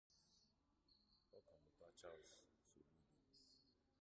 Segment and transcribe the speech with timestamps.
[1.35, 2.81] Ọkammụta Charles Soludo